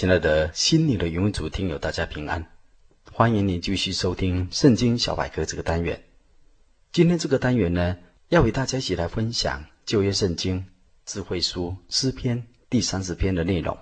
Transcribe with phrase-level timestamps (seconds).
[0.00, 2.46] 亲爱的心灵的原文组听友，大家平安！
[3.12, 6.02] 欢迎您继续收听《圣经小百科》这个单元。
[6.90, 7.98] 今天这个单元呢，
[8.30, 10.64] 要与大家一起来分享旧约圣经
[11.04, 13.76] 智慧书诗篇第三十篇的内容。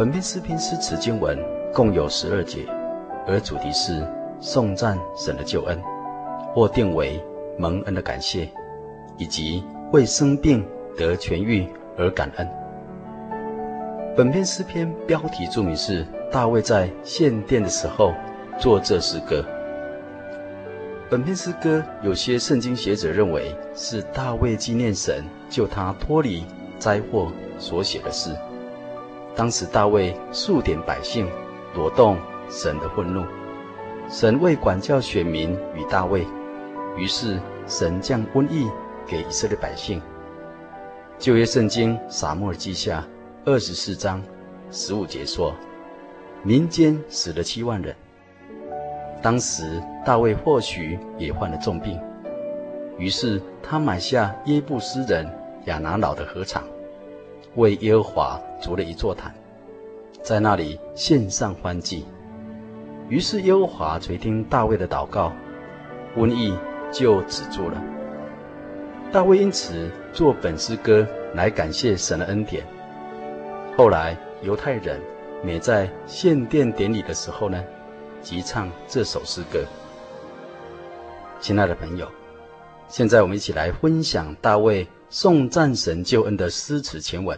[0.00, 1.38] 本篇诗篇诗词经文
[1.74, 2.64] 共有十二节，
[3.26, 4.02] 而主题是
[4.40, 5.78] 颂赞神的救恩，
[6.54, 7.22] 或定为
[7.58, 8.48] 蒙恩的感谢，
[9.18, 9.62] 以及
[9.92, 12.48] 为生病得痊愈而感恩。
[14.16, 18.14] 本篇诗篇标题注明是大卫在献殿的时候
[18.58, 19.44] 作这诗歌。
[21.10, 26.46] 本篇诗歌有些圣经学者认为是大卫纪念神救他脱离
[26.78, 28.34] 灾祸所写的诗。
[29.34, 31.28] 当时大卫数点百姓，
[31.74, 33.24] 惹动神的愤怒。
[34.08, 36.26] 神为管教选民与大卫，
[36.96, 38.68] 于是神降瘟疫
[39.06, 40.02] 给以色列百姓。
[41.18, 43.06] 旧约圣经撒母耳记下
[43.44, 44.22] 二十四章
[44.70, 45.54] 十五节说
[46.42, 47.94] ：“民间死了七万人。”
[49.22, 52.00] 当时大卫或许也患了重病，
[52.98, 55.30] 于是他买下耶布斯人
[55.66, 56.64] 亚拿老的禾场。
[57.56, 59.34] 为耶和华筑了一座坛，
[60.22, 62.04] 在那里献上欢祭。
[63.08, 65.32] 于是耶和华垂听大卫的祷告，
[66.16, 66.56] 瘟疫
[66.92, 67.82] 就止住了。
[69.10, 72.64] 大卫因此作本诗歌来感谢神的恩典。
[73.76, 75.00] 后来犹太人
[75.42, 77.64] 每在献殿典礼的时候呢，
[78.22, 79.64] 即唱这首诗歌。
[81.40, 82.06] 亲爱的朋友，
[82.86, 84.86] 现在我们一起来分享大卫。
[85.12, 87.36] 颂赞神救恩的诗词前文。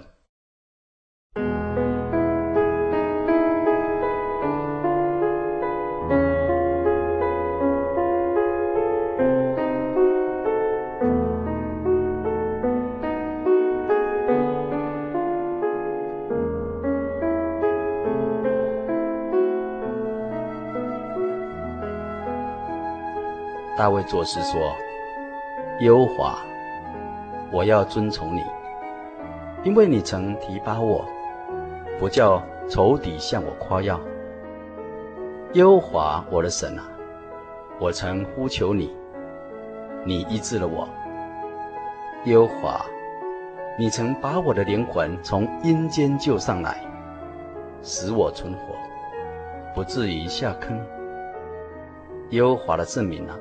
[23.79, 24.77] 大卫作诗说
[25.81, 26.39] ：“优华。”
[27.53, 28.41] 我要遵从你，
[29.63, 31.05] 因为你曾提拔我，
[32.01, 34.01] 不叫仇敌向我夸耀。
[35.53, 36.89] 耶和华我的神啊，
[37.79, 38.91] 我曾呼求你，
[40.03, 40.89] 你医治了我。
[42.25, 42.87] 耶和华，
[43.79, 46.79] 你曾把我的灵魂从阴间救上来，
[47.83, 48.75] 使我存活，
[49.75, 50.81] 不至于下坑。
[52.31, 53.37] 耶和华的圣名啊，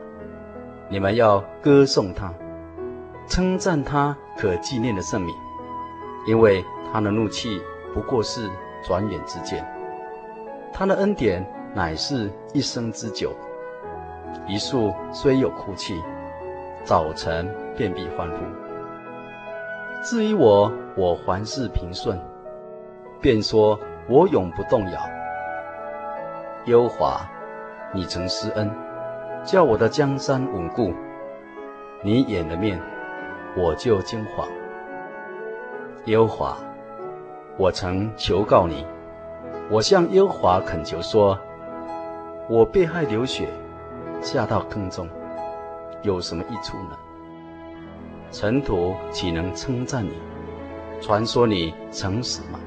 [0.89, 2.33] 你们要歌颂他。
[3.31, 5.33] 称赞他可纪念的圣名，
[6.27, 7.61] 因为他的怒气
[7.93, 8.49] 不过是
[8.83, 9.65] 转眼之间，
[10.73, 13.31] 他的恩典乃是一生之久。
[14.49, 16.03] 一宿虽有哭泣，
[16.83, 18.35] 早晨便必欢呼。
[20.03, 22.19] 至于我，我凡事平顺，
[23.21, 24.99] 便说我永不动摇。
[26.65, 27.21] 优华，
[27.93, 28.69] 你曾施恩，
[29.45, 30.93] 叫我的江山稳固，
[32.03, 32.77] 你掩了面。
[33.55, 34.47] 我就惊惶。
[36.05, 36.57] 耶和华，
[37.57, 38.85] 我曾求告你，
[39.69, 41.37] 我向耶和华恳求说：
[42.49, 43.49] 我被害流血，
[44.21, 45.07] 下到坑中，
[46.01, 46.97] 有什么益处呢？
[48.31, 50.13] 尘土岂能称赞你？
[51.01, 52.59] 传说你诚实吗？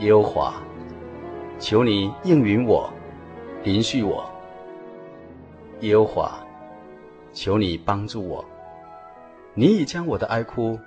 [0.00, 0.54] 耶和华，
[1.58, 2.90] 求你应允我，
[3.62, 4.28] 怜恤我。
[5.80, 6.38] 耶和华，
[7.32, 8.44] 求你帮助我。
[9.54, 10.78] 你已将我的哀哭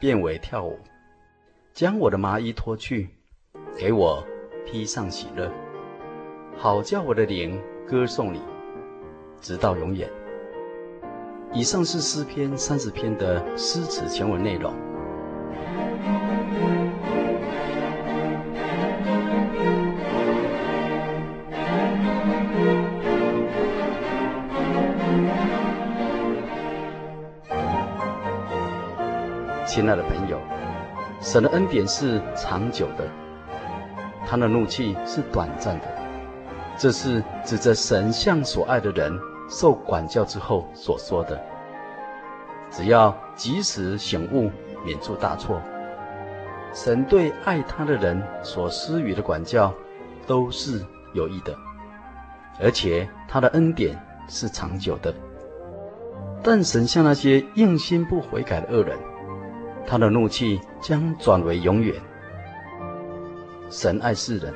[0.00, 0.78] 变为跳舞，
[1.72, 3.08] 将我的麻衣脱去，
[3.76, 4.24] 给我
[4.64, 5.50] 披上喜乐，
[6.56, 8.40] 好叫我的灵歌颂你，
[9.40, 10.10] 直到永远。
[11.52, 14.74] 以上是诗篇三十篇的诗词全文内容。
[29.76, 30.40] 亲爱的朋友，
[31.20, 33.06] 神的恩典是长久的，
[34.26, 35.86] 他的怒气是短暂的。
[36.78, 39.12] 这是指着神向所爱的人
[39.50, 41.38] 受管教之后所说的。
[42.70, 44.50] 只要及时醒悟，
[44.82, 45.60] 免出大错。
[46.72, 49.74] 神对爱他的人所施予的管教，
[50.26, 50.82] 都是
[51.12, 51.54] 有益的，
[52.58, 53.94] 而且他的恩典
[54.26, 55.14] 是长久的。
[56.42, 58.96] 但神向那些硬心不悔改的恶人，
[59.86, 61.94] 他的怒气将转为永远。
[63.70, 64.52] 神爱世人，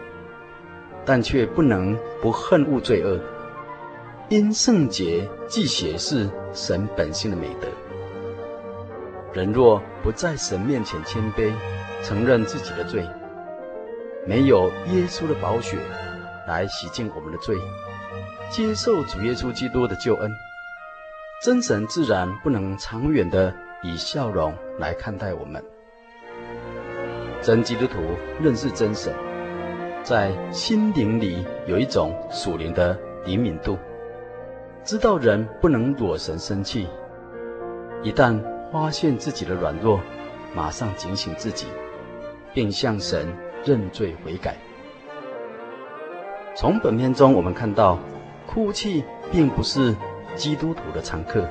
[1.05, 3.21] 但却不能不恨恶罪恶，
[4.29, 7.69] 因圣洁既血是神本性的美德。
[9.32, 11.53] 人若不在神面前谦卑，
[12.03, 13.06] 承认自己的罪，
[14.27, 15.79] 没有耶稣的宝血
[16.47, 17.56] 来洗净我们的罪，
[18.50, 20.32] 接受主耶稣基督的救恩，
[21.44, 25.62] 真神自然不能长远的以笑容来看待我们。
[27.41, 27.99] 真基督徒
[28.41, 29.15] 认识真神，
[30.03, 33.79] 在心灵里有一种属灵的灵敏度，
[34.85, 36.87] 知道人不能惹神生气。
[38.03, 38.38] 一旦
[38.71, 40.00] 发现自己的软弱，
[40.55, 41.67] 马上警醒自己，
[42.53, 43.27] 并向神
[43.65, 44.56] 认罪悔改。
[46.55, 47.99] 从本篇中我们看到，
[48.47, 49.94] 哭泣并不是
[50.35, 51.47] 基督徒的常客，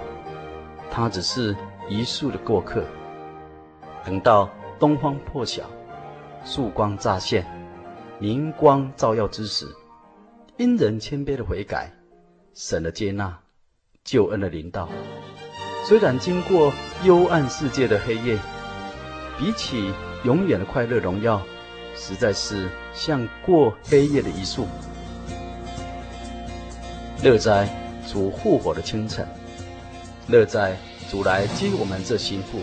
[0.92, 1.56] 它只是
[1.90, 2.84] 一宿的过客。
[4.06, 4.50] 等到
[4.80, 5.64] 东方破晓，
[6.46, 7.46] 曙光乍现，
[8.20, 9.68] 明光照耀之时，
[10.58, 11.92] 因人谦卑的悔改，
[12.54, 13.38] 神的接纳，
[14.04, 14.88] 救恩的临到。
[15.86, 16.72] 虽然经过
[17.04, 18.38] 幽暗世界的黑夜，
[19.38, 19.92] 比起
[20.24, 21.42] 永远的快乐荣耀，
[21.96, 24.68] 实在是像过黑夜的一宿。
[27.22, 27.68] 乐在
[28.08, 29.28] 主复活的清晨，
[30.28, 30.78] 乐在
[31.10, 32.62] 主来接我们这心腹，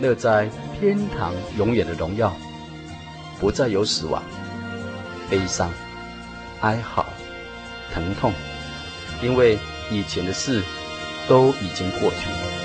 [0.00, 2.32] 乐在天堂永远的荣耀，
[3.40, 4.22] 不再有死亡、
[5.28, 5.68] 悲伤、
[6.60, 7.04] 哀嚎、
[7.92, 8.32] 疼痛，
[9.22, 9.58] 因为
[9.90, 10.62] 以前的事
[11.26, 12.55] 都已经过去了。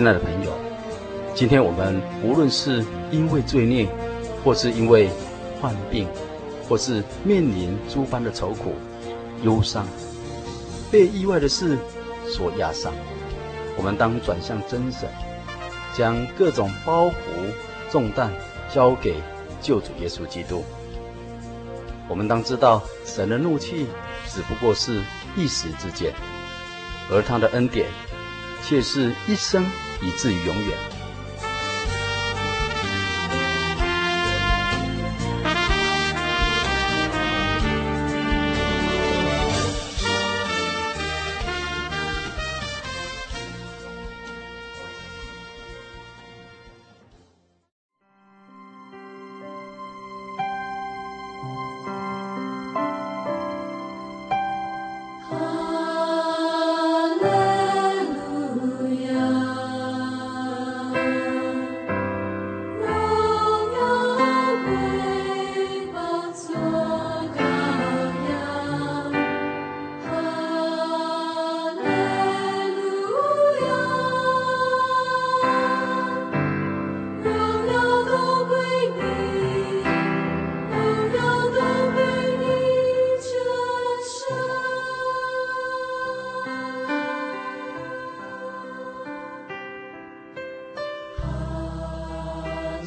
[0.00, 0.50] 亲爱的朋友，
[1.34, 3.86] 今天我们无论是因为罪孽，
[4.42, 5.10] 或是因为
[5.60, 6.08] 患病，
[6.66, 8.72] 或是面临诸般的愁苦、
[9.42, 9.86] 忧伤，
[10.90, 11.76] 被意外的事
[12.26, 12.94] 所压伤，
[13.76, 15.06] 我们当转向真神，
[15.94, 17.12] 将各种包袱
[17.90, 18.32] 重担
[18.72, 19.16] 交给
[19.60, 20.64] 救主耶稣基督。
[22.08, 23.86] 我们当知道，神的怒气
[24.26, 25.02] 只不过是
[25.36, 26.10] 一时之间，
[27.10, 27.90] 而他的恩典，
[28.62, 29.64] 却是一生，
[30.02, 30.99] 以至于永远。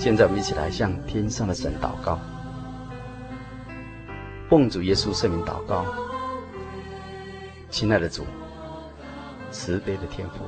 [0.04, 2.20] 现在我们一起来向天上的神祷告。
[4.50, 5.86] 奉主耶稣圣名祷告，
[7.70, 8.26] 亲爱的主，
[9.50, 10.44] 慈悲的天父，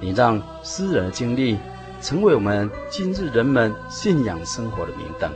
[0.00, 1.58] 你让诗人的经历
[2.00, 5.30] 成为我们今日人们信仰生活的明灯，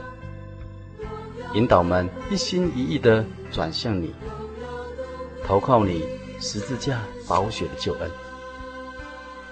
[1.53, 4.11] 引导我们一心一意地转向你，
[5.45, 6.03] 投靠你
[6.39, 8.09] 十字架宝血的救恩，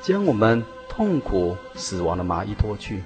[0.01, 3.03] 将我们痛苦死亡的麻衣脱去，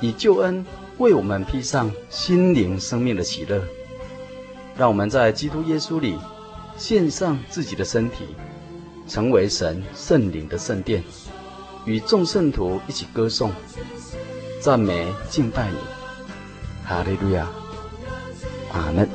[0.00, 0.64] 以救恩。
[0.98, 3.62] 为我们披上心灵生命的喜乐，
[4.76, 6.18] 让我们在基督耶稣里
[6.76, 8.24] 献上自己的身体，
[9.06, 11.04] 成为神圣灵的圣殿，
[11.84, 13.52] 与众圣徒一起歌颂、
[14.60, 15.76] 赞美、敬拜你。
[16.84, 17.46] 哈利路亚，
[18.72, 19.08] 阿门。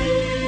[0.00, 0.47] 我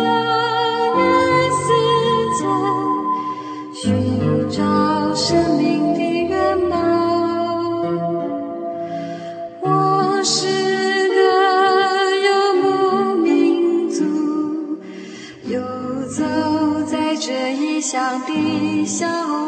[17.91, 19.40] 乡的小